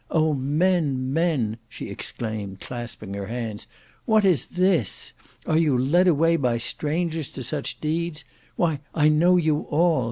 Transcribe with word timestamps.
O, 0.09 0.33
men, 0.33 1.13
men!" 1.13 1.57
she 1.69 1.91
exclaimed, 1.91 2.59
clasping 2.59 3.13
her 3.13 3.27
hands. 3.27 3.67
"What 4.05 4.25
is 4.25 4.47
this? 4.47 5.13
Are 5.45 5.59
you 5.59 5.77
led 5.77 6.07
away 6.07 6.37
by 6.37 6.57
strangers 6.57 7.29
to 7.33 7.43
such 7.43 7.79
deeds? 7.79 8.23
Why, 8.55 8.79
I 8.95 9.09
know 9.09 9.37
you 9.37 9.67
all! 9.69 9.99